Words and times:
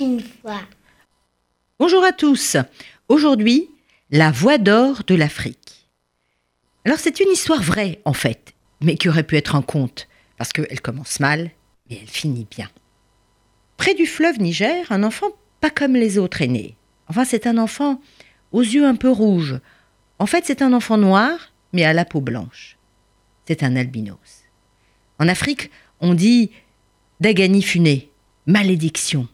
Une. 0.00 0.22
Bonjour 1.78 2.04
à 2.04 2.12
tous. 2.12 2.56
Aujourd'hui, 3.08 3.68
la 4.10 4.30
voix 4.30 4.56
d'or 4.56 5.02
de 5.06 5.14
l'Afrique. 5.14 5.88
Alors 6.84 6.98
c'est 6.98 7.20
une 7.20 7.30
histoire 7.30 7.62
vraie 7.62 8.00
en 8.04 8.12
fait, 8.12 8.54
mais 8.80 8.96
qui 8.96 9.08
aurait 9.08 9.22
pu 9.24 9.36
être 9.36 9.54
un 9.54 9.62
conte, 9.62 10.08
parce 10.38 10.52
qu'elle 10.52 10.80
commence 10.80 11.20
mal, 11.20 11.50
mais 11.90 11.98
elle 12.00 12.08
finit 12.08 12.46
bien. 12.50 12.70
Près 13.76 13.94
du 13.94 14.06
fleuve 14.06 14.40
Niger, 14.40 14.90
un 14.90 15.02
enfant 15.02 15.28
pas 15.60 15.70
comme 15.70 15.94
les 15.94 16.16
autres 16.16 16.42
est 16.42 16.48
né. 16.48 16.76
Enfin 17.08 17.24
c'est 17.24 17.46
un 17.46 17.58
enfant 17.58 18.00
aux 18.52 18.62
yeux 18.62 18.86
un 18.86 18.96
peu 18.96 19.10
rouges. 19.10 19.58
En 20.18 20.26
fait 20.26 20.44
c'est 20.46 20.62
un 20.62 20.72
enfant 20.72 20.96
noir, 20.96 21.52
mais 21.72 21.84
à 21.84 21.92
la 21.92 22.04
peau 22.04 22.20
blanche. 22.20 22.78
C'est 23.46 23.62
un 23.62 23.76
albinos. 23.76 24.44
En 25.18 25.28
Afrique, 25.28 25.70
on 26.00 26.14
dit 26.14 26.50
Dagani 27.20 27.62
funé, 27.62 28.10
malédiction. 28.46 29.28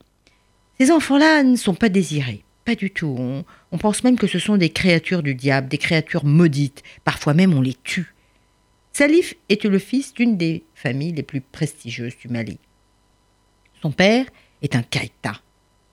Ces 0.81 0.93
enfants-là 0.93 1.43
ne 1.43 1.57
sont 1.57 1.75
pas 1.75 1.89
désirés, 1.89 2.45
pas 2.65 2.77
du 2.77 2.91
tout. 2.91 3.45
On, 3.73 3.79
pense 3.79 4.05
même 4.05 4.19
que 4.19 4.29
ce 4.29 4.39
sont 4.39 4.57
des 4.57 4.71
créatures 4.71 5.23
du 5.23 5.35
diable, 5.35 5.69
des 5.69 5.79
créatures 5.79 6.25
maudites. 6.25 6.83
Parfois 7.05 7.35
même 7.35 7.55
on 7.55 7.61
les 7.61 7.75
tue. 7.75 8.15
Salif 8.93 9.35
était 9.49 9.69
le 9.69 9.79
fils 9.79 10.15
d'une 10.15 10.37
des 10.37 10.65
familles 10.75 11.13
les 11.13 11.23
plus 11.23 11.41
prestigieuses 11.41 12.17
du 12.19 12.29
Mali. 12.29 12.59
Son 13.83 13.91
père 13.91 14.27
est 14.63 14.77
un 14.77 14.83
Kaïta. 14.83 15.41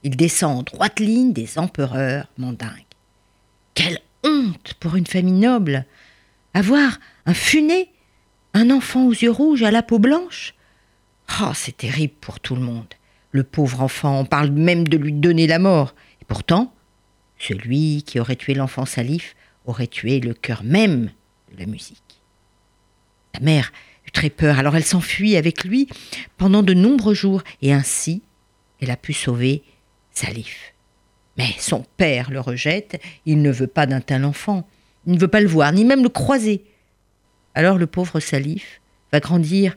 Il 0.03 0.15
descend 0.15 0.59
en 0.59 0.63
droite 0.63 0.99
ligne 0.99 1.33
des 1.33 1.57
empereurs 1.57 2.27
mandingues. 2.37 2.69
Quelle 3.73 3.99
honte 4.23 4.75
pour 4.79 4.95
une 4.95 5.07
famille 5.07 5.33
noble 5.33 5.85
Avoir 6.53 6.99
un 7.25 7.33
funé, 7.33 7.91
un 8.53 8.69
enfant 8.69 9.07
aux 9.07 9.13
yeux 9.13 9.31
rouges 9.31 9.63
à 9.63 9.71
la 9.71 9.83
peau 9.83 9.97
blanche 9.97 10.53
Oh, 11.41 11.51
c'est 11.55 11.77
terrible 11.77 12.13
pour 12.21 12.39
tout 12.39 12.55
le 12.55 12.61
monde. 12.61 12.93
Le 13.35 13.43
pauvre 13.43 13.81
enfant, 13.81 14.21
on 14.21 14.23
parle 14.23 14.49
même 14.49 14.87
de 14.87 14.95
lui 14.95 15.11
donner 15.11 15.45
la 15.45 15.59
mort. 15.59 15.93
Et 16.21 16.25
pourtant, 16.25 16.73
celui 17.37 18.01
qui 18.03 18.17
aurait 18.17 18.37
tué 18.37 18.53
l'enfant 18.53 18.85
Salif 18.85 19.35
aurait 19.65 19.87
tué 19.87 20.21
le 20.21 20.33
cœur 20.33 20.63
même 20.63 21.11
de 21.51 21.59
la 21.59 21.65
musique. 21.65 22.21
La 23.33 23.41
mère 23.41 23.73
eut 24.07 24.11
très 24.11 24.29
peur, 24.29 24.57
alors 24.57 24.77
elle 24.77 24.85
s'enfuit 24.85 25.35
avec 25.35 25.65
lui 25.65 25.89
pendant 26.37 26.63
de 26.63 26.73
nombreux 26.73 27.13
jours, 27.13 27.43
et 27.61 27.73
ainsi 27.73 28.21
elle 28.79 28.89
a 28.89 28.95
pu 28.95 29.11
sauver 29.11 29.63
Salif. 30.11 30.73
Mais 31.37 31.49
son 31.59 31.85
père 31.97 32.31
le 32.31 32.39
rejette, 32.39 33.01
il 33.25 33.41
ne 33.41 33.51
veut 33.51 33.67
pas 33.67 33.85
d'un 33.85 33.99
tel 33.99 34.23
enfant, 34.23 34.65
il 35.07 35.11
ne 35.11 35.19
veut 35.19 35.27
pas 35.27 35.41
le 35.41 35.49
voir, 35.49 35.73
ni 35.73 35.83
même 35.83 36.03
le 36.03 36.07
croiser. 36.07 36.63
Alors 37.53 37.77
le 37.77 37.87
pauvre 37.87 38.21
Salif 38.21 38.79
va 39.11 39.19
grandir 39.19 39.75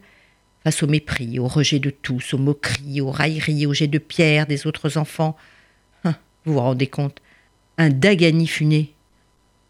face 0.68 0.82
au 0.82 0.86
mépris, 0.86 1.38
au 1.38 1.48
rejet 1.48 1.78
de 1.78 1.88
tous, 1.88 2.34
aux 2.34 2.38
moqueries, 2.38 3.00
aux 3.00 3.10
railleries, 3.10 3.64
aux 3.64 3.72
jets 3.72 3.86
de 3.86 3.96
pierre 3.96 4.46
des 4.46 4.66
autres 4.66 4.98
enfants. 4.98 5.34
Hein, 6.04 6.14
vous 6.44 6.52
vous 6.52 6.60
rendez 6.60 6.88
compte? 6.88 7.22
Un 7.78 7.88
Dagani 7.88 8.46
funé. 8.46 8.92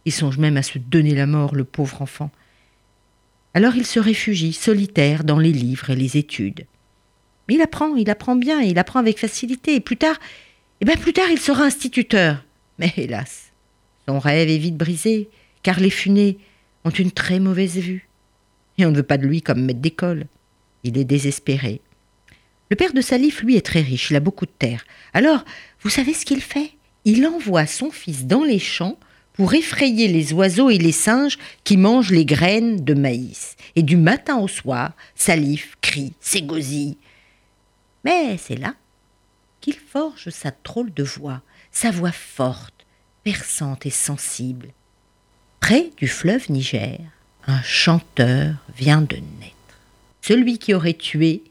Il 0.07 0.11
songe 0.11 0.39
même 0.39 0.57
à 0.57 0.65
se 0.65 0.77
donner 0.77 1.15
la 1.15 1.29
mort, 1.29 1.55
le 1.55 1.63
pauvre 1.63 2.03
enfant. 2.03 2.33
Alors 3.55 3.77
il 3.77 3.87
se 3.87 4.01
réfugie, 4.01 4.53
solitaire, 4.53 5.23
dans 5.23 5.39
les 5.39 5.53
livres 5.53 5.91
et 5.91 5.95
les 5.95 6.17
études. 6.17 6.67
Mais 7.47 7.55
il 7.55 7.63
apprend, 7.63 7.95
il 7.95 8.11
apprend 8.11 8.35
bien, 8.35 8.61
il 8.61 8.77
apprend 8.77 8.99
avec 8.99 9.21
facilité, 9.21 9.77
et 9.77 9.81
plus 9.81 9.99
tard, 9.99 10.19
et 10.81 10.85
bien 10.85 10.97
plus 10.97 11.13
tard, 11.13 11.31
il 11.31 11.39
sera 11.39 11.63
instituteur. 11.63 12.45
Mais 12.81 12.93
hélas, 12.97 13.53
son 14.09 14.19
rêve 14.19 14.49
est 14.49 14.59
vite 14.59 14.77
brisé, 14.77 15.29
car 15.63 15.79
les 15.79 15.91
funés 15.91 16.39
ont 16.85 16.91
une 16.91 17.13
très 17.13 17.39
mauvaise 17.39 17.77
vue. 17.77 18.09
Et 18.79 18.85
on 18.85 18.91
ne 18.91 18.97
veut 18.97 19.05
pas 19.05 19.17
de 19.17 19.29
lui 19.29 19.43
comme 19.43 19.63
maître 19.65 19.79
d'école. 19.79 20.27
Il 20.85 20.99
est 20.99 21.05
désespéré. 21.05 21.81
Le 22.71 22.77
père 22.77 22.93
de 22.93 23.01
Salif, 23.01 23.43
lui, 23.43 23.57
est 23.57 23.65
très 23.65 23.81
riche, 23.81 24.11
il 24.11 24.17
a 24.17 24.21
beaucoup 24.21 24.47
de 24.47 24.53
terre. 24.59 24.85
Alors, 25.15 25.45
vous 25.81 25.91
savez 25.91 26.13
ce 26.15 26.25
qu'il 26.25 26.43
fait? 26.43 26.73
Il 27.05 27.27
envoie 27.27 27.67
son 27.67 27.91
fils 27.91 28.27
dans 28.27 28.45
les 28.45 28.59
champs 28.59 28.99
pour 29.33 29.55
effrayer 29.55 30.09
les 30.09 30.33
oiseaux 30.33 30.69
et 30.69 30.79
les 30.79 30.93
singes 30.93 31.39
qui 31.65 31.77
mangent 31.77 32.11
les 32.11 32.25
graines 32.25 32.85
de 32.85 32.95
maïs. 32.95 33.57
Et 33.77 33.83
du 33.83 33.97
matin 33.97 34.39
au 34.39 34.49
soir, 34.49 34.93
Salif 35.15 35.77
crie, 35.81 36.13
s'égosille. 36.21 36.97
Mais 38.05 38.37
c'est 38.37 38.57
là 38.57 38.75
qu'il 39.61 39.77
forge 39.77 40.31
sa 40.31 40.53
drôle 40.65 40.93
de 40.93 41.03
voix, 41.03 41.43
sa 41.71 41.91
voix 41.91 42.13
forte, 42.13 42.87
perçante 43.25 43.87
et 43.87 43.91
sensible. 43.91 44.69
Près 45.61 45.91
du 45.97 46.09
fleuve 46.09 46.51
Niger, 46.51 46.99
un 47.47 47.63
chanteur 47.63 48.55
vient 48.77 49.03
de 49.03 49.17
naître. 49.17 49.58
Celui 50.21 50.59
qui 50.59 50.75
aurait 50.75 50.95
tué 50.95 51.43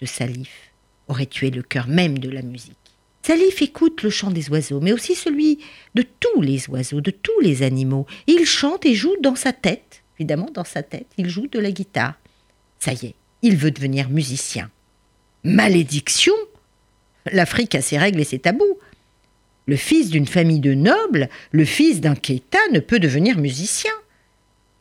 ce 0.00 0.06
Salif 0.06 0.72
aurait 1.08 1.26
tué 1.26 1.50
le 1.50 1.62
cœur 1.62 1.88
même 1.88 2.18
de 2.18 2.28
la 2.28 2.42
musique. 2.42 2.76
Salif 3.22 3.60
écoute 3.62 4.02
le 4.02 4.10
chant 4.10 4.30
des 4.30 4.50
oiseaux, 4.50 4.80
mais 4.80 4.92
aussi 4.92 5.14
celui 5.14 5.58
de 5.94 6.02
tous 6.02 6.42
les 6.42 6.68
oiseaux, 6.68 7.00
de 7.00 7.10
tous 7.10 7.40
les 7.40 7.62
animaux. 7.62 8.06
Il 8.26 8.44
chante 8.44 8.86
et 8.86 8.94
joue 8.94 9.16
dans 9.20 9.34
sa 9.34 9.52
tête, 9.52 10.02
évidemment 10.18 10.50
dans 10.52 10.64
sa 10.64 10.82
tête, 10.82 11.06
il 11.18 11.28
joue 11.28 11.48
de 11.48 11.58
la 11.58 11.72
guitare. 11.72 12.14
Ça 12.78 12.92
y 12.92 13.06
est, 13.06 13.14
il 13.42 13.56
veut 13.56 13.70
devenir 13.72 14.10
musicien. 14.10 14.70
Malédiction? 15.42 16.34
L'Afrique 17.32 17.74
a 17.74 17.82
ses 17.82 17.98
règles 17.98 18.20
et 18.20 18.24
ses 18.24 18.38
tabous. 18.38 18.78
Le 19.66 19.76
fils 19.76 20.10
d'une 20.10 20.28
famille 20.28 20.60
de 20.60 20.74
nobles, 20.74 21.28
le 21.50 21.64
fils 21.64 22.00
d'un 22.00 22.14
Keita 22.14 22.58
ne 22.72 22.78
peut 22.78 23.00
devenir 23.00 23.38
musicien. 23.38 23.92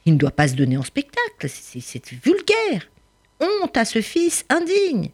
Il 0.06 0.14
ne 0.14 0.20
doit 0.20 0.30
pas 0.30 0.48
se 0.48 0.54
donner 0.54 0.78
en 0.78 0.84
spectacle, 0.84 1.50
c'est 1.50 2.12
vulgaire. 2.24 2.88
Honte 3.40 3.78
à 3.78 3.86
ce 3.86 4.02
fils 4.02 4.46
indigne. 4.50 5.10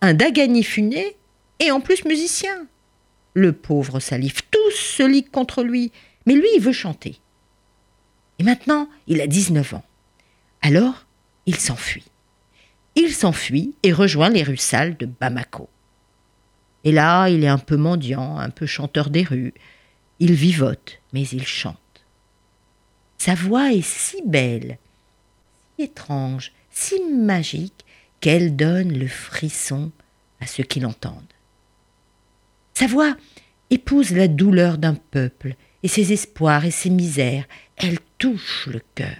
Un 0.00 0.14
Dagani 0.14 0.62
funé 0.62 1.16
et 1.60 1.70
en 1.70 1.80
plus 1.80 2.04
musicien. 2.04 2.66
Le 3.34 3.52
pauvre 3.52 4.00
Salif, 4.00 4.48
tous 4.50 4.70
se 4.70 5.02
liguent 5.02 5.30
contre 5.30 5.62
lui, 5.62 5.92
mais 6.26 6.34
lui, 6.34 6.48
il 6.54 6.60
veut 6.60 6.72
chanter. 6.72 7.20
Et 8.38 8.44
maintenant, 8.44 8.88
il 9.06 9.20
a 9.20 9.26
19 9.26 9.74
ans. 9.74 9.84
Alors, 10.62 11.06
il 11.46 11.56
s'enfuit. 11.56 12.04
Il 12.96 13.12
s'enfuit 13.12 13.74
et 13.82 13.92
rejoint 13.92 14.28
les 14.28 14.42
rues 14.42 14.56
sales 14.56 14.96
de 14.96 15.06
Bamako. 15.06 15.68
Et 16.84 16.92
là, 16.92 17.28
il 17.28 17.42
est 17.42 17.48
un 17.48 17.58
peu 17.58 17.76
mendiant, 17.76 18.38
un 18.38 18.50
peu 18.50 18.66
chanteur 18.66 19.10
des 19.10 19.24
rues. 19.24 19.54
Il 20.20 20.34
vivote, 20.34 21.00
mais 21.12 21.26
il 21.28 21.46
chante. 21.46 21.78
Sa 23.18 23.34
voix 23.34 23.72
est 23.72 23.82
si 23.82 24.22
belle, 24.24 24.78
si 25.76 25.84
étrange, 25.84 26.52
si 26.74 27.00
magique 27.04 27.84
qu'elle 28.20 28.56
donne 28.56 28.92
le 28.98 29.06
frisson 29.06 29.92
à 30.40 30.46
ceux 30.46 30.64
qui 30.64 30.80
l'entendent. 30.80 31.22
Sa 32.74 32.86
voix 32.86 33.16
épouse 33.70 34.10
la 34.10 34.28
douleur 34.28 34.76
d'un 34.78 34.94
peuple 34.94 35.54
et 35.82 35.88
ses 35.88 36.12
espoirs 36.12 36.64
et 36.64 36.70
ses 36.70 36.90
misères. 36.90 37.46
Elle 37.76 37.98
touche 38.18 38.66
le 38.66 38.80
cœur. 38.94 39.16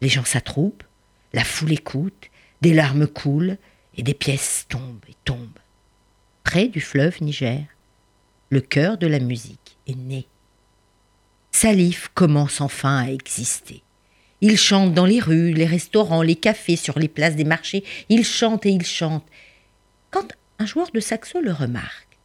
Les 0.00 0.08
gens 0.08 0.24
s'attroupent, 0.24 0.84
la 1.32 1.44
foule 1.44 1.72
écoute, 1.72 2.30
des 2.60 2.74
larmes 2.74 3.06
coulent 3.06 3.58
et 3.96 4.02
des 4.02 4.14
pièces 4.14 4.66
tombent 4.68 5.04
et 5.08 5.14
tombent. 5.24 5.58
Près 6.42 6.68
du 6.68 6.80
fleuve 6.80 7.22
Niger, 7.22 7.64
le 8.50 8.60
cœur 8.60 8.98
de 8.98 9.06
la 9.06 9.20
musique 9.20 9.78
est 9.86 9.96
né. 9.96 10.26
Salif 11.52 12.10
commence 12.14 12.60
enfin 12.60 12.98
à 13.04 13.10
exister. 13.10 13.83
Il 14.46 14.58
chante 14.58 14.92
dans 14.92 15.06
les 15.06 15.20
rues, 15.20 15.54
les 15.54 15.64
restaurants, 15.64 16.20
les 16.20 16.34
cafés, 16.34 16.76
sur 16.76 16.98
les 16.98 17.08
places 17.08 17.34
des 17.34 17.44
marchés. 17.44 17.82
Il 18.10 18.26
chante 18.26 18.66
et 18.66 18.68
il 18.68 18.84
chante. 18.84 19.24
Quand 20.10 20.28
un 20.58 20.66
joueur 20.66 20.90
de 20.92 21.00
saxo 21.00 21.40
le 21.40 21.50
remarque, 21.50 22.18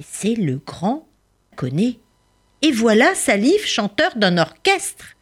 c'est 0.00 0.36
le 0.36 0.56
grand 0.56 1.06
connaît. 1.54 1.98
Et 2.62 2.72
voilà 2.72 3.14
Salif, 3.14 3.66
chanteur 3.66 4.16
d'un 4.16 4.38
orchestre. 4.38 5.16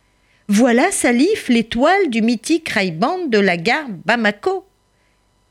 Voilà 0.46 0.92
Salif, 0.92 1.48
l'étoile 1.48 2.08
du 2.08 2.22
mythique 2.22 2.68
rail-band 2.68 3.26
de 3.26 3.38
la 3.38 3.56
gare 3.56 3.88
Bamako. 3.88 4.64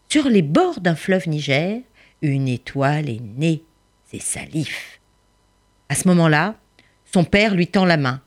Sur 0.08 0.30
les 0.30 0.42
bords 0.42 0.80
d'un 0.80 0.96
fleuve 0.96 1.28
Niger, 1.28 1.82
une 2.22 2.48
étoile 2.48 3.10
est 3.10 3.22
née. 3.22 3.66
C'est 4.10 4.22
Salif. 4.22 5.02
À 5.90 5.96
ce 5.96 6.08
moment-là, 6.08 6.56
son 7.12 7.26
père 7.26 7.56
lui 7.56 7.68
tend 7.68 7.84
la 7.84 7.98
main. 7.98 8.22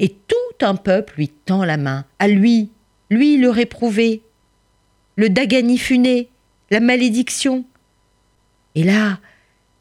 Et 0.00 0.08
tout 0.08 0.34
un 0.62 0.76
peuple 0.76 1.14
lui 1.16 1.28
tend 1.28 1.64
la 1.64 1.76
main, 1.76 2.04
à 2.18 2.28
lui, 2.28 2.70
lui 3.10 3.36
le 3.36 3.50
réprouvé, 3.50 4.22
le 5.16 5.28
Dagani 5.28 5.78
funé, 5.78 6.28
la 6.70 6.80
malédiction. 6.80 7.64
Et 8.74 8.84
là, 8.84 9.18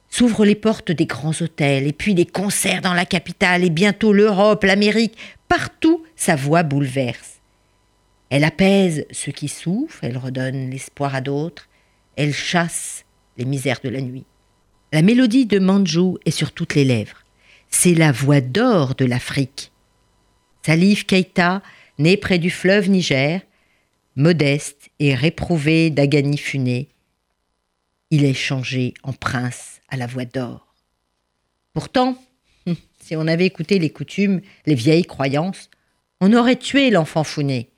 s'ouvrent 0.09 0.45
les 0.45 0.55
portes 0.55 0.91
des 0.91 1.05
grands 1.05 1.39
hôtels, 1.41 1.87
et 1.87 1.93
puis 1.93 2.15
des 2.15 2.25
concerts 2.25 2.81
dans 2.81 2.93
la 2.93 3.05
capitale, 3.05 3.63
et 3.63 3.69
bientôt 3.69 4.11
l'Europe, 4.11 4.63
l'Amérique, 4.63 5.17
partout 5.47 6.03
sa 6.15 6.35
voix 6.35 6.63
bouleverse. 6.63 7.39
Elle 8.29 8.43
apaise 8.43 9.05
ceux 9.11 9.31
qui 9.31 9.47
souffrent, 9.47 10.03
elle 10.03 10.17
redonne 10.17 10.69
l'espoir 10.69 11.15
à 11.15 11.21
d'autres, 11.21 11.67
elle 12.15 12.33
chasse 12.33 13.05
les 13.37 13.45
misères 13.45 13.79
de 13.83 13.89
la 13.89 14.01
nuit. 14.01 14.25
La 14.91 15.01
mélodie 15.01 15.45
de 15.45 15.59
Manjou 15.59 16.17
est 16.25 16.31
sur 16.31 16.51
toutes 16.51 16.75
les 16.75 16.85
lèvres. 16.85 17.23
C'est 17.69 17.93
la 17.93 18.11
voix 18.11 18.41
d'or 18.41 18.95
de 18.95 19.05
l'Afrique. 19.05 19.71
Salif 20.65 21.05
Keita, 21.05 21.61
né 21.97 22.17
près 22.17 22.39
du 22.39 22.49
fleuve 22.49 22.89
Niger, 22.89 23.41
modeste 24.15 24.89
et 24.99 25.15
réprouvé 25.15 25.89
d'Agani 25.89 26.37
Funé, 26.37 26.89
il 28.11 28.25
est 28.25 28.33
changé 28.33 28.93
en 29.03 29.13
prince 29.13 29.81
à 29.89 29.97
la 29.97 30.07
voix 30.07 30.25
d'or. 30.25 30.73
Pourtant, 31.73 32.17
si 32.99 33.15
on 33.15 33.27
avait 33.27 33.45
écouté 33.45 33.79
les 33.79 33.91
coutumes, 33.91 34.41
les 34.65 34.75
vieilles 34.75 35.05
croyances, 35.05 35.69
on 36.19 36.33
aurait 36.33 36.57
tué 36.57 36.89
l'enfant 36.89 37.23
founé. 37.23 37.69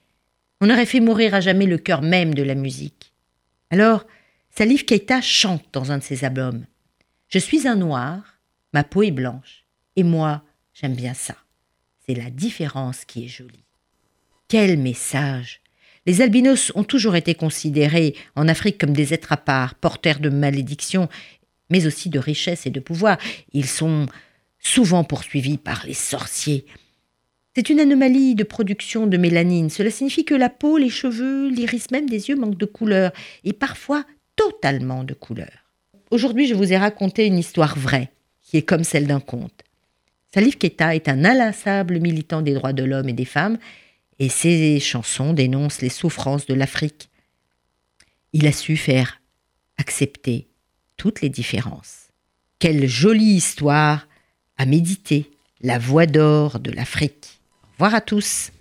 On 0.62 0.70
aurait 0.70 0.86
fait 0.86 1.00
mourir 1.00 1.36
à 1.36 1.42
jamais 1.42 1.66
le 1.66 1.78
cœur 1.78 2.02
même 2.02 2.34
de 2.34 2.44
la 2.44 2.56
musique. 2.56 3.14
Alors, 3.70 4.06
Salif 4.50 4.86
Keita 4.86 5.22
chante 5.22 5.66
dans 5.74 5.92
un 5.92 5.98
de 5.98 6.04
ses 6.04 6.24
albums. 6.24 6.66
Je 7.28 7.40
suis 7.40 7.68
un 7.68 7.76
noir, 7.76 8.22
ma 8.74 8.84
peau 8.84 9.04
est 9.04 9.12
blanche, 9.12 9.66
et 9.96 10.04
moi, 10.04 10.44
j'aime 10.74 10.96
bien 10.96 11.14
ça. 11.14 11.36
C'est 12.12 12.22
la 12.22 12.30
différence 12.30 13.06
qui 13.06 13.24
est 13.24 13.30
jolie. 13.30 13.64
Quel 14.50 14.78
message 14.78 15.62
Les 16.06 16.20
albinos 16.20 16.74
ont 16.76 16.84
toujours 16.84 17.16
été 17.16 17.36
considérés 17.36 18.16
en 18.36 18.50
Afrique 18.50 18.78
comme 18.78 18.92
des 18.92 19.14
êtres 19.14 19.32
à 19.32 19.38
part, 19.38 19.76
porteurs 19.76 20.20
de 20.20 20.28
malédictions, 20.28 21.08
mais 21.70 21.88
aussi 21.88 22.10
de 22.10 22.20
richesse 22.20 22.66
et 22.66 22.70
de 22.70 22.82
pouvoir. 22.82 23.18
Ils 23.54 23.66
sont 23.66 24.08
souvent 24.60 25.06
poursuivis 25.06 25.58
par 25.58 25.86
les 25.86 25.94
sorciers. 25.94 26.66
C'est 27.56 27.70
une 27.70 27.80
anomalie 27.80 28.36
de 28.36 28.44
production 28.44 29.08
de 29.08 29.16
mélanine. 29.16 29.70
Cela 29.70 29.90
signifie 29.90 30.26
que 30.26 30.36
la 30.36 30.50
peau, 30.50 30.78
les 30.78 30.90
cheveux, 30.90 31.48
l'iris 31.48 31.92
même 31.92 32.10
des 32.10 32.28
yeux 32.28 32.36
manquent 32.36 32.58
de 32.58 32.66
couleur, 32.66 33.14
et 33.46 33.54
parfois 33.54 34.04
totalement 34.36 35.06
de 35.06 35.14
couleur. 35.14 35.72
Aujourd'hui, 36.10 36.48
je 36.48 36.56
vous 36.56 36.74
ai 36.74 36.78
raconté 36.78 37.26
une 37.26 37.38
histoire 37.38 37.80
vraie, 37.80 38.12
qui 38.42 38.58
est 38.58 38.64
comme 38.64 38.84
celle 38.84 39.08
d'un 39.08 39.22
conte. 39.22 39.64
Salif 40.34 40.58
Keita 40.58 40.96
est 40.96 41.10
un 41.10 41.26
inlassable 41.26 42.00
militant 42.00 42.42
des 42.42 42.54
droits 42.54 42.74
de 42.74 42.84
l'homme 42.84 43.10
et 43.10 43.14
des 43.14 43.26
femmes, 43.26 43.58
et 44.20 44.30
ses 44.30 44.80
chansons 44.80 45.34
dénoncent 45.34 45.82
les 45.82 45.90
souffrances 45.90 46.46
de 46.46 46.54
l'Afrique. 46.54 47.10
Il 48.32 48.48
a 48.48 48.54
su 48.54 48.78
faire 48.78 49.20
accepter 49.78 50.48
toutes 50.96 51.22
les 51.22 51.30
différences. 51.30 52.08
Quelle 52.60 52.88
jolie 52.88 53.34
histoire 53.34 54.08
à 54.58 54.66
méditer, 54.66 55.32
la 55.62 55.80
voix 55.80 56.06
d'or 56.06 56.60
de 56.60 56.72
l'Afrique. 56.72 57.42
Au 57.80 57.86
à 57.86 58.00
tous. 58.00 58.52